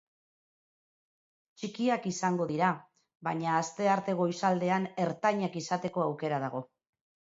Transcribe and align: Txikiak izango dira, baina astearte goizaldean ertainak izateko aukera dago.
Txikiak 1.59 2.07
izango 2.13 2.47
dira, 2.51 2.69
baina 3.29 3.53
astearte 3.59 4.15
goizaldean 4.23 4.89
ertainak 5.07 5.63
izateko 5.63 6.07
aukera 6.07 6.41
dago. 6.47 6.69